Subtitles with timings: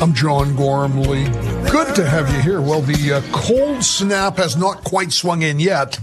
[0.00, 1.24] I'm John Gormley.
[1.72, 2.60] Good to have you here.
[2.60, 5.98] Well, the uh, cold snap has not quite swung in yet.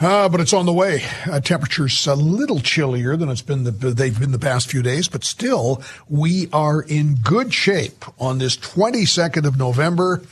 [0.00, 1.04] Uh, but it's on the way.
[1.30, 5.06] Uh, temperatures a little chillier than it's been the, they've been the past few days,
[5.06, 10.22] but still we are in good shape on this 22nd of November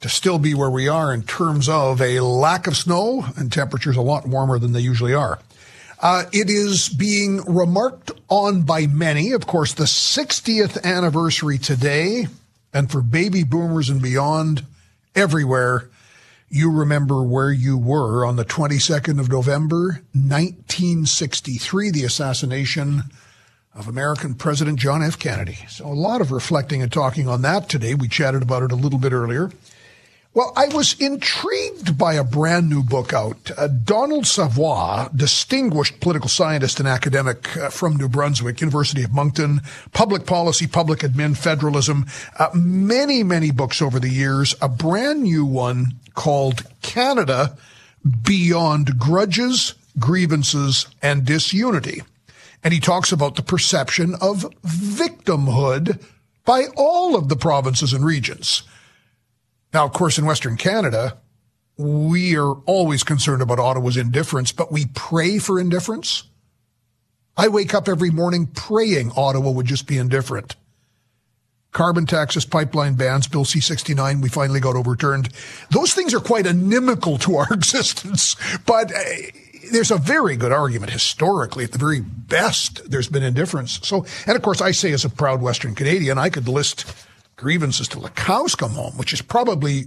[0.00, 3.96] to still be where we are in terms of a lack of snow and temperatures
[3.96, 5.38] a lot warmer than they usually are.
[6.00, 9.30] Uh, it is being remarked on by many.
[9.30, 12.26] Of course, the 60th anniversary today
[12.72, 14.64] and for baby boomers and beyond
[15.14, 15.88] everywhere,
[16.48, 23.02] you remember where you were on the 22nd of November, 1963, the assassination
[23.74, 25.18] of American President John F.
[25.18, 25.58] Kennedy.
[25.68, 27.94] So a lot of reflecting and talking on that today.
[27.94, 29.50] We chatted about it a little bit earlier.
[30.38, 33.50] Well, I was intrigued by a brand new book out.
[33.56, 39.62] Uh, Donald Savoie, distinguished political scientist and academic uh, from New Brunswick, University of Moncton,
[39.92, 42.06] public policy, public admin, federalism,
[42.38, 44.54] uh, many, many books over the years.
[44.62, 47.58] A brand new one called Canada
[48.22, 52.02] Beyond Grudges, Grievances, and Disunity.
[52.62, 56.00] And he talks about the perception of victimhood
[56.44, 58.62] by all of the provinces and regions.
[59.72, 61.18] Now, of course, in Western Canada,
[61.76, 66.24] we are always concerned about Ottawa's indifference, but we pray for indifference.
[67.36, 70.56] I wake up every morning praying Ottawa would just be indifferent.
[71.70, 75.28] Carbon taxes, pipeline bans, Bill C-69, we finally got overturned.
[75.70, 78.34] Those things are quite inimical to our existence,
[78.66, 79.00] but uh,
[79.70, 83.78] there's a very good argument historically, at the very best, there's been indifference.
[83.82, 86.86] So, and of course, I say as a proud Western Canadian, I could list
[87.38, 89.84] grievances till the cows come home, which is probably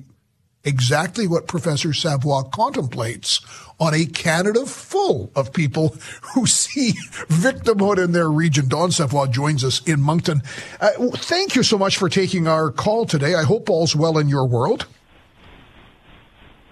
[0.63, 3.41] exactly what Professor Savoie contemplates
[3.79, 5.95] on a Canada full of people
[6.33, 6.93] who see
[7.27, 8.67] victimhood in their region.
[8.67, 10.41] Don Savoie joins us in Moncton.
[10.79, 13.35] Uh, thank you so much for taking our call today.
[13.35, 14.87] I hope all's well in your world.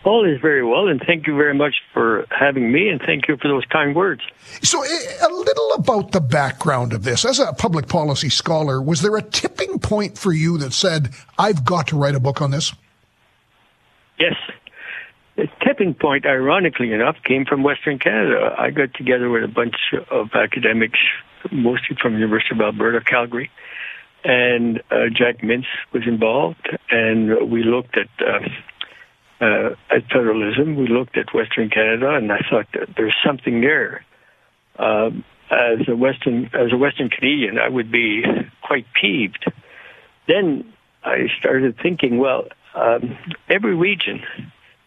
[0.06, 3.36] All is very well, and thank you very much for having me, and thank you
[3.36, 4.22] for those kind words.
[4.62, 7.26] So, eh, a little about the background of this.
[7.26, 11.66] As a public policy scholar, was there a tipping point for you that said, I've
[11.66, 12.74] got to write a book on this?
[14.18, 14.36] Yes.
[15.36, 18.56] The tipping point, ironically enough, came from Western Canada.
[18.58, 19.76] I got together with a bunch
[20.10, 21.00] of academics,
[21.52, 23.52] mostly from the University of Alberta, Calgary,
[24.24, 28.08] and uh, Jack Mintz was involved, and we looked at.
[28.26, 28.48] Uh,
[29.42, 30.76] uh, at federalism.
[30.76, 34.06] We looked at Western Canada, and I thought there's something there.
[34.78, 38.24] Um, as a Western as a Western Canadian, I would be
[38.62, 39.52] quite peeved.
[40.28, 40.72] Then
[41.04, 43.18] I started thinking, well, um,
[43.50, 44.22] every region,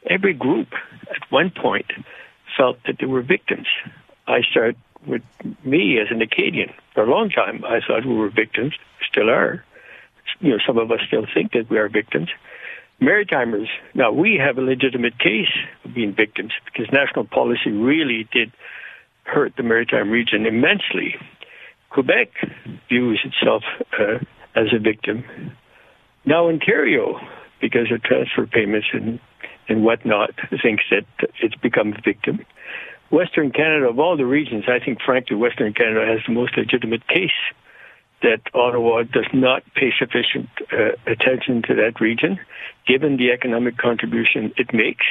[0.08, 0.68] every group,
[1.10, 1.90] at one point,
[2.56, 3.66] felt that they were victims.
[4.26, 4.76] I start
[5.06, 5.22] with
[5.64, 6.72] me as an Acadian.
[6.94, 8.74] For a long time, I thought we were victims,
[9.10, 9.64] still are.
[10.40, 12.28] You know, some of us still think that we are victims.
[13.02, 15.50] Maritimers, now we have a legitimate case
[15.84, 18.52] of being victims because national policy really did
[19.24, 21.16] hurt the maritime region immensely.
[21.90, 22.28] Quebec
[22.88, 23.64] views itself
[23.98, 24.18] uh,
[24.54, 25.24] as a victim.
[26.24, 27.18] Now Ontario,
[27.60, 29.18] because of transfer payments and,
[29.68, 30.30] and whatnot,
[30.62, 31.04] thinks that
[31.42, 32.46] it's become a victim.
[33.10, 37.08] Western Canada, of all the regions, I think frankly Western Canada has the most legitimate
[37.08, 37.30] case
[38.22, 42.38] that Ottawa does not pay sufficient uh, attention to that region,
[42.86, 45.04] given the economic contribution it makes,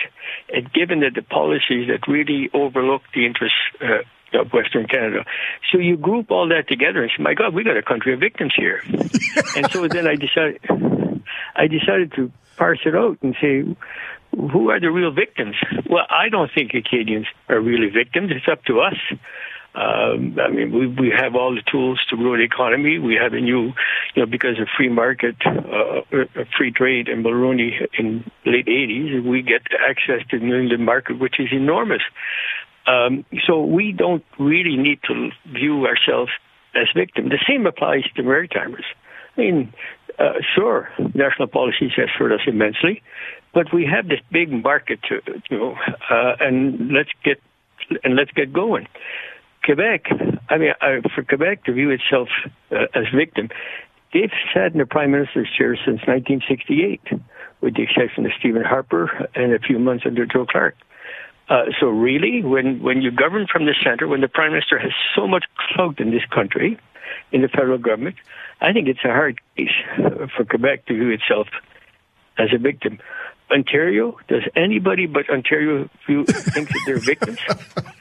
[0.54, 5.26] and given that the policies that really overlook the interests uh, of Western Canada.
[5.72, 8.20] So you group all that together and say, "My God, we got a country of
[8.20, 8.82] victims here."
[9.56, 10.62] and so then I decided,
[11.56, 13.64] I decided to parse it out and say,
[14.32, 15.56] who are the real victims?
[15.90, 18.32] Well, I don't think Acadians are really victims.
[18.34, 18.96] It's up to us
[19.74, 23.00] um, I mean, we we have all the tools to grow the economy.
[23.00, 23.68] We have a new,
[24.16, 29.24] you know, because of free market, uh, uh free trade in Mulroney in late '80s,
[29.24, 32.02] we get access to the New England market, which is enormous.
[32.86, 36.32] Um, so we don't really need to view ourselves
[36.76, 37.30] as victims.
[37.30, 38.84] The same applies to maritimers.
[39.38, 39.74] I mean,
[40.20, 43.02] uh, sure, national policies have hurt us immensely,
[43.54, 45.76] but we have this big market to, you know,
[46.10, 47.42] uh, and let's get
[48.04, 48.88] and let's get going.
[49.64, 50.06] Quebec,
[50.50, 52.30] I mean, uh, for Quebec to view itself
[52.72, 53.50] uh, as victim,
[54.14, 57.02] they've sat in the prime minister's chair since 1968,
[57.62, 60.76] with the exception of Stephen Harper and a few months under Joe Clark.
[61.50, 64.92] Uh, so really, when, when you govern from the center, when the prime minister has
[65.16, 66.80] so much clout in this country,
[67.32, 68.16] in the federal government,
[68.62, 69.70] I think it's a hard case
[70.36, 71.48] for Quebec to view itself
[72.38, 73.00] as a victim.
[73.52, 77.40] Ontario, does anybody but Ontario view, think that they're victims?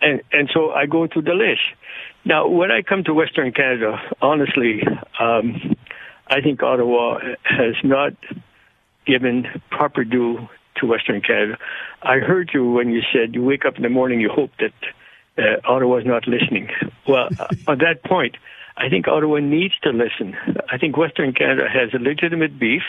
[0.00, 1.60] and, and so I go to the list.
[2.24, 4.82] Now, when I come to Western Canada, honestly,
[5.18, 5.76] um,
[6.26, 8.12] I think Ottawa has not
[9.06, 11.58] given proper due to Western Canada.
[12.02, 14.72] I heard you when you said you wake up in the morning, you hope that
[15.38, 16.68] uh, Ottawa is not listening.
[17.06, 18.36] Well, uh, on that point,
[18.76, 20.36] I think Ottawa needs to listen.
[20.70, 22.82] I think Western Canada has a legitimate beef,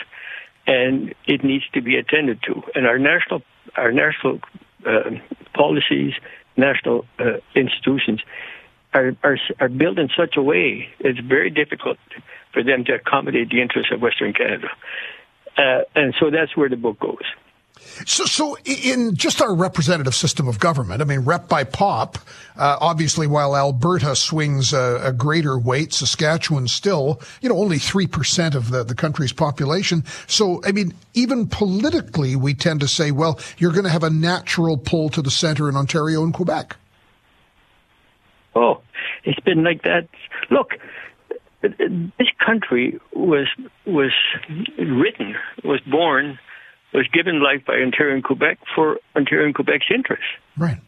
[0.66, 2.62] and it needs to be attended to.
[2.74, 3.42] And our national,
[3.76, 4.40] our national
[4.86, 5.10] uh,
[5.54, 6.12] policies,
[6.56, 8.20] national uh, institutions
[8.92, 11.98] are, are are built in such a way it's very difficult
[12.52, 14.68] for them to accommodate the interests of Western Canada.
[15.56, 17.18] Uh, and so that's where the book goes.
[18.06, 22.18] So, so in just our representative system of government, I mean, rep by pop,
[22.56, 28.54] uh, obviously, while Alberta swings a, a, greater weight, Saskatchewan still, you know, only 3%
[28.54, 30.04] of the, the country's population.
[30.26, 34.10] So, I mean, even politically, we tend to say, well, you're going to have a
[34.10, 36.76] natural pull to the center in Ontario and Quebec.
[38.54, 38.80] Oh,
[39.24, 40.08] it's been like that.
[40.50, 40.72] Look,
[41.62, 43.46] this country was
[43.86, 44.12] was
[44.78, 46.38] written, was born,
[46.92, 50.24] was given life by Ontario and Quebec for Ontario and Quebec's interests.
[50.56, 50.78] Right.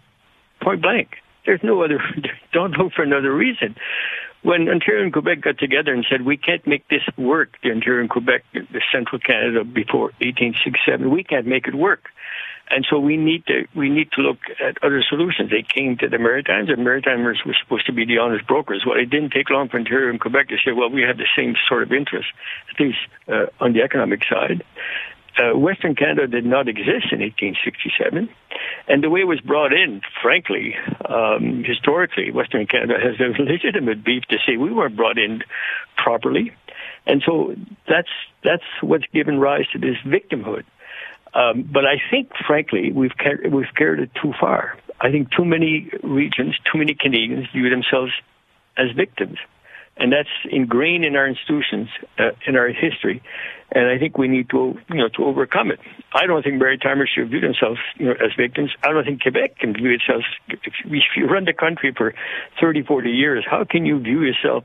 [0.61, 1.17] Point blank.
[1.47, 2.01] There's no other.
[2.53, 3.77] Don't look for another reason.
[4.43, 8.01] When Ontario and Quebec got together and said we can't make this work, the Ontario
[8.01, 12.09] and Quebec, the Central Canada before 1867, we can't make it work.
[12.71, 15.51] And so we need to we need to look at other solutions.
[15.51, 18.85] They came to the Maritimes, and Maritimers were supposed to be the honest brokers.
[18.87, 21.29] Well, it didn't take long for Ontario and Quebec to say, well, we have the
[21.37, 22.29] same sort of interest,
[22.73, 24.65] at least uh, on the economic side.
[25.39, 28.29] Uh, Western Canada did not exist in 1867,
[28.87, 30.77] and the way it was brought in, frankly,
[31.07, 35.43] um, historically, Western Canada has a legitimate beef to say we weren't brought in
[35.97, 36.53] properly,
[37.07, 37.55] and so
[37.89, 38.11] that's
[38.45, 40.65] that's what's given rise to this victimhood.
[41.35, 44.77] Um, but I think, frankly, we've car- we've carried it too far.
[45.01, 48.13] I think too many regions, too many Canadians view themselves
[48.77, 49.39] as victims,
[49.97, 53.23] and that's ingrained in our institutions, uh, in our history.
[53.75, 55.81] And I think we need to, you know, to overcome it.
[56.13, 58.71] I don't think Maritimers should view themselves, you know, as victims.
[58.83, 60.25] I don't think Quebec can view itself.
[60.49, 62.15] If you run the country for
[62.61, 64.65] 30, 40 years, how can you view yourself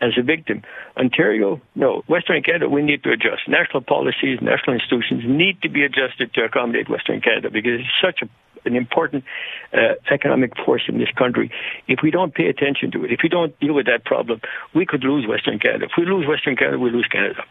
[0.00, 0.62] as a victim.
[0.96, 2.02] Ontario, no.
[2.06, 3.48] Western Canada, we need to adjust.
[3.48, 8.22] National policies, national institutions need to be adjusted to accommodate Western Canada because it's such
[8.22, 8.28] a,
[8.64, 9.24] an important
[9.72, 11.50] uh, economic force in this country.
[11.86, 14.40] If we don't pay attention to it, if we don't deal with that problem,
[14.74, 15.86] we could lose Western Canada.
[15.86, 17.44] If we lose Western Canada, we lose Canada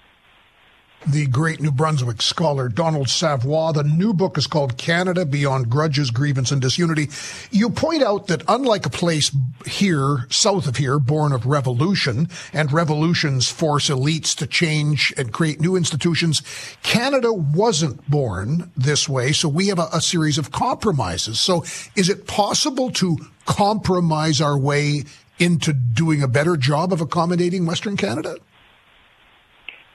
[1.05, 3.71] the great New Brunswick scholar Donald Savoie.
[3.71, 7.09] The new book is called Canada Beyond Grudges, Grievance, and Disunity.
[7.51, 9.35] You point out that unlike a place
[9.65, 15.61] here, south of here, born of revolution, and revolutions force elites to change and create
[15.61, 16.41] new institutions,
[16.83, 21.39] Canada wasn't born this way, so we have a, a series of compromises.
[21.39, 21.63] So
[21.95, 25.03] is it possible to compromise our way
[25.39, 28.37] into doing a better job of accommodating Western Canada?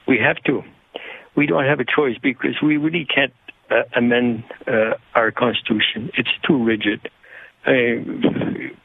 [0.06, 0.62] We have to
[1.34, 3.32] we don't have a choice because we really can't
[3.70, 6.11] uh, amend uh, our constitution.
[6.14, 7.11] It's too rigid.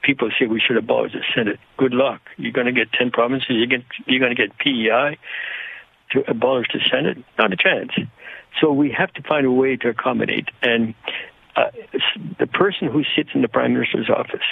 [0.02, 1.60] People say we should abolish the Senate.
[1.78, 2.22] Good luck.
[2.38, 3.50] You're going to get 10 provinces.
[3.50, 5.18] You're, get, you're going to get PEI
[6.12, 7.18] to abolish the Senate.
[7.38, 7.92] Not a chance.
[8.62, 10.50] So we have to find a way to accommodate.
[10.62, 10.94] And
[11.56, 11.72] uh,
[12.40, 14.46] the person who sits in the Prime Minister's office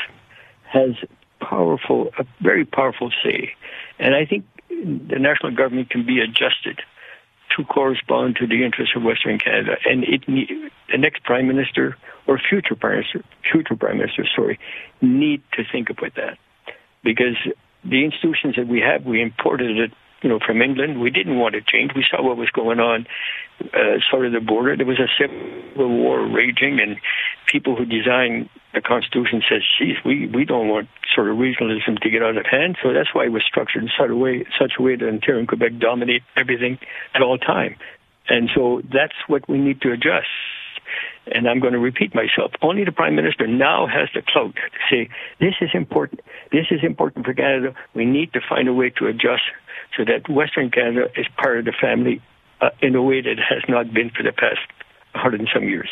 [0.64, 0.96] has
[1.40, 3.54] powerful, a very powerful say.
[4.00, 6.82] And I think the national government can be adjusted
[7.56, 9.78] to correspond to the interests of Western Canada.
[9.86, 11.98] And it the next prime minister
[12.28, 14.60] or future prime minister, future prime minister, sorry,
[15.02, 16.38] need to think about that
[17.04, 17.38] because
[17.84, 21.00] the institutions that we have, we imported it you know, from England.
[21.00, 21.92] We didn't want to change.
[21.96, 23.06] We saw what was going on
[23.62, 24.76] uh, sort of the border.
[24.76, 26.98] There was a civil war raging, and
[27.46, 32.10] people who designed the Constitution says, "Geez, we we don't want sort of regionalism to
[32.10, 34.74] get out of hand." So that's why it was structured in such a way, such
[34.78, 36.78] a way that Ontario and Quebec dominate everything
[37.14, 37.76] at all time.
[38.28, 40.28] And so that's what we need to adjust.
[41.28, 42.52] And I'm going to repeat myself.
[42.62, 46.22] Only the Prime Minister now has the clout to say, this is important.
[46.52, 47.74] This is important for Canada.
[47.94, 49.44] We need to find a way to adjust
[49.98, 52.22] so that Western Canada is part of the family
[52.62, 54.62] uh, in a way that has not been for the past
[55.14, 55.90] hundred and some years.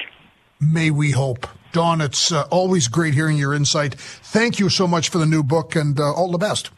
[0.60, 1.48] May we hope.
[1.74, 3.96] Don, it's uh, always great hearing your insight.
[3.96, 6.70] Thank you so much for the new book and uh, all the best.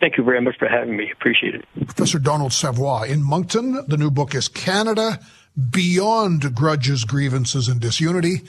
[0.00, 1.10] Thank you very much for having me.
[1.12, 1.64] Appreciate it.
[1.86, 3.84] Professor Donald Savoie in Moncton.
[3.86, 5.20] The new book is Canada
[5.70, 8.42] Beyond Grudges, Grievances, and Disunity.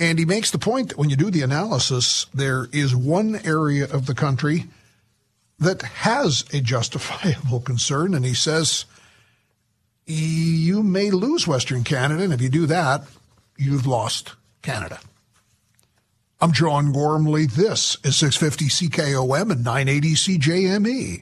[0.00, 3.84] And he makes the point that when you do the analysis, there is one area
[3.84, 4.64] of the country
[5.60, 8.12] that has a justifiable concern.
[8.12, 8.84] And he says,
[10.06, 12.24] you may lose Western Canada.
[12.24, 13.02] And if you do that,
[13.56, 15.00] you've lost Canada.
[16.40, 17.46] I'm John Gormley.
[17.46, 21.20] This is 650 CKOM and 980 CJME.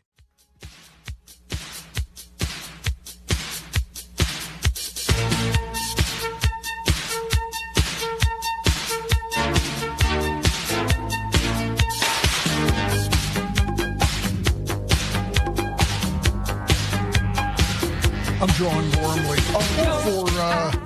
[18.38, 19.38] I'm John Gormley.
[19.54, 19.62] Up
[20.04, 20.85] for uh,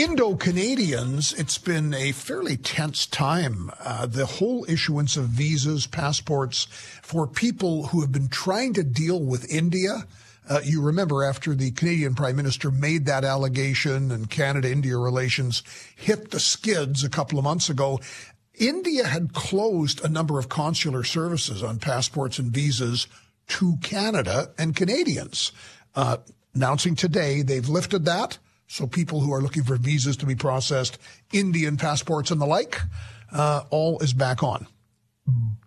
[0.00, 3.70] Indo Canadians, it's been a fairly tense time.
[3.84, 6.68] Uh, the whole issuance of visas, passports
[7.02, 10.06] for people who have been trying to deal with India.
[10.48, 15.62] Uh, you remember after the Canadian Prime Minister made that allegation and Canada India relations
[15.94, 18.00] hit the skids a couple of months ago,
[18.54, 23.06] India had closed a number of consular services on passports and visas
[23.48, 25.52] to Canada and Canadians.
[25.94, 26.16] Uh,
[26.54, 28.38] announcing today they've lifted that.
[28.70, 30.96] So people who are looking for visas to be processed,
[31.32, 32.80] Indian passports and the like,
[33.32, 34.64] uh, all is back on.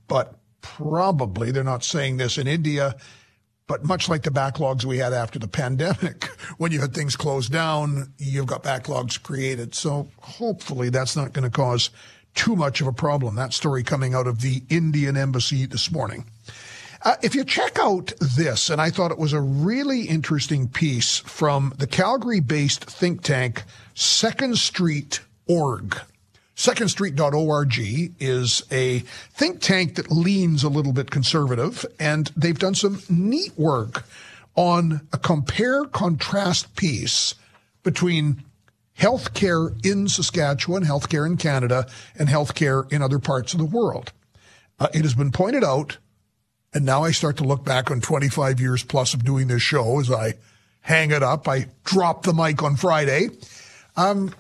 [0.08, 2.96] But probably they're not saying this in India.
[3.68, 6.24] But much like the backlogs we had after the pandemic,
[6.58, 9.76] when you had things closed down, you've got backlogs created.
[9.76, 11.90] So hopefully that's not going to cause
[12.36, 13.36] too much of a problem.
[13.36, 16.24] That story coming out of the Indian embassy this morning.
[17.06, 21.20] Uh, if you check out this, and I thought it was a really interesting piece
[21.20, 26.00] from the Calgary based think tank, Second Street Org.
[26.56, 29.00] SecondStreet.org is a
[29.34, 34.06] think tank that leans a little bit conservative, and they've done some neat work
[34.56, 37.36] on a compare contrast piece
[37.82, 38.44] between
[38.98, 41.86] healthcare in Saskatchewan, healthcare in Canada,
[42.18, 44.14] and healthcare in other parts of the world.
[44.80, 45.98] Uh, it has been pointed out
[46.74, 50.00] and now I start to look back on 25 years plus of doing this show
[50.00, 50.34] as I
[50.82, 51.48] hang it up.
[51.48, 53.30] I drop the mic on Friday.
[53.96, 54.34] Um,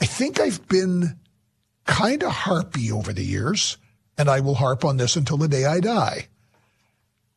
[0.00, 1.18] I think I've been
[1.86, 3.76] kind of harpy over the years,
[4.18, 6.28] and I will harp on this until the day I die.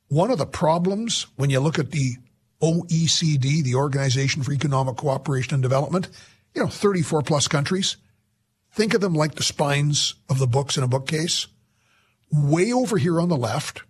[0.09, 2.15] One of the problems when you look at the
[2.61, 6.07] OECD, the Organization for Economic Cooperation and Development,
[6.53, 7.97] you know, 34 plus countries,
[8.71, 11.47] think of them like the spines of the books in a bookcase.
[12.31, 13.83] Way over here on the left,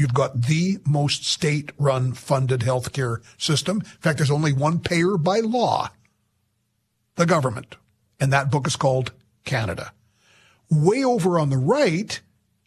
[0.00, 3.82] You've got the most state run funded healthcare system.
[3.82, 5.90] In fact, there's only one payer by law,
[7.16, 7.76] the government.
[8.18, 9.12] And that book is called
[9.44, 9.92] Canada.
[10.70, 12.18] Way over on the right,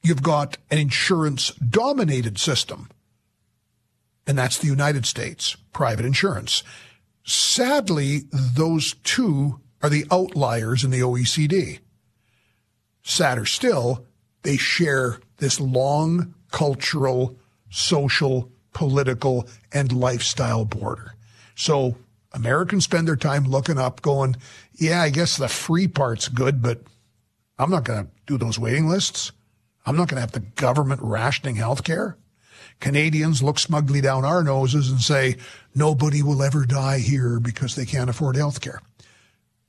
[0.03, 2.91] you've got an insurance dominated system.
[4.27, 6.61] And that's the United States, private insurance.
[7.23, 11.79] Sadly, those two are the outliers in the OECD.
[13.01, 14.05] Sadder still,
[14.43, 17.35] they share this long cultural,
[17.69, 21.15] social, political, and lifestyle border.
[21.55, 21.97] So
[22.31, 24.37] Americans spend their time looking up, going,
[24.73, 26.81] yeah, I guess the free part's good, but
[27.57, 29.31] I'm not going to do those waiting lists.
[29.85, 32.17] I'm not going to have the government rationing health care.
[32.79, 35.37] Canadians look smugly down our noses and say,
[35.73, 38.79] nobody will ever die here because they can't afford health care.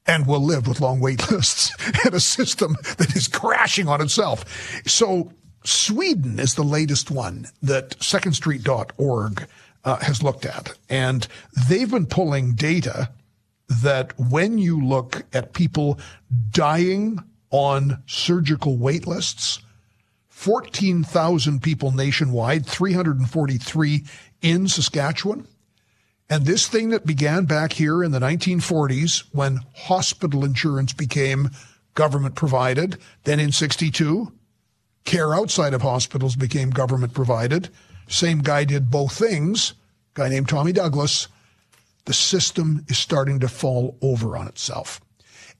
[0.06, 1.74] And will live with long wait lists
[2.04, 4.44] and a system that is crashing on itself.
[4.86, 5.32] So
[5.64, 9.48] Sweden is the latest one that secondstreet.org
[9.84, 10.76] uh, has looked at.
[10.88, 11.26] And
[11.68, 13.10] they've been pulling data
[13.82, 15.98] that when you look at people
[16.50, 17.18] dying
[17.50, 19.60] on surgical wait lists,
[20.28, 24.04] 14,000 people nationwide, 343
[24.42, 25.46] in Saskatchewan.
[26.28, 31.50] And this thing that began back here in the 1940s when hospital insurance became
[31.94, 34.32] government provided, then in 62,
[35.04, 37.68] Care outside of hospitals became government provided.
[38.08, 39.74] Same guy did both things,
[40.14, 41.28] guy named Tommy Douglas.
[42.06, 45.00] The system is starting to fall over on itself.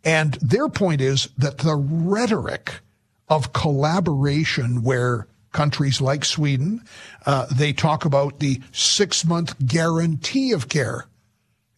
[0.05, 2.81] And their point is that the rhetoric
[3.29, 6.83] of collaboration where countries like Sweden,
[7.25, 11.07] uh, they talk about the six month guarantee of care.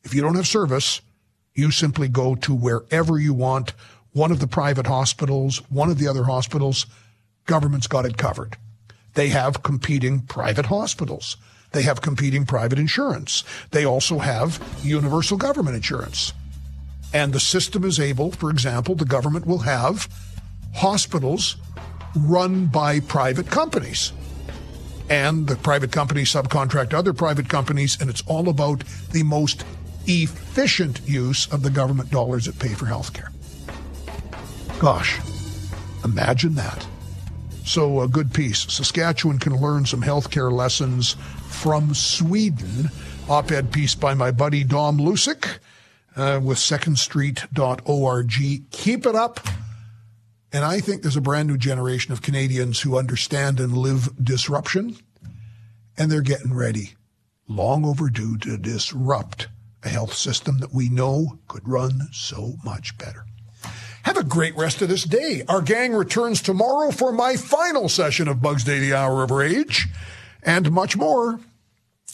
[0.03, 1.01] If you don't have service,
[1.55, 3.75] you simply go to wherever you want,
[4.13, 6.87] one of the private hospitals, one of the other hospitals,
[7.47, 8.57] government's got it covered.
[9.15, 11.37] They have competing private hospitals.
[11.73, 13.45] They have competing private insurance.
[13.71, 16.33] They also have universal government insurance.
[17.13, 20.09] And the system is able, for example, the government will have
[20.75, 21.57] hospitals
[22.17, 24.13] run by private companies.
[25.09, 29.65] And the private companies subcontract other private companies, and it's all about the most
[30.07, 33.31] efficient use of the government dollars that pay for health care.
[34.79, 35.21] Gosh,
[36.05, 36.87] imagine that.
[37.67, 38.61] So a good piece.
[38.73, 41.17] Saskatchewan can learn some healthcare lessons
[41.49, 42.91] from Sweden.
[43.29, 45.59] Op-ed piece by my buddy Dom Lusick
[46.15, 48.71] uh, with secondstreet.org.
[48.71, 49.41] Keep it up.
[50.53, 54.97] And I think there's a brand new generation of Canadians who understand and live disruption,
[55.99, 56.95] and they're getting ready,
[57.49, 59.49] long overdue, to disrupt
[59.83, 63.25] a health system that we know could run so much better.
[64.17, 65.43] Have a great rest of this day.
[65.47, 69.89] Our gang returns tomorrow for my final session of Bugs Daily Hour of Rage
[70.43, 71.39] and much more.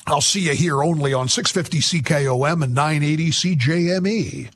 [0.08, 4.50] I'll see you here only on 650 CKOM and 980 CJME.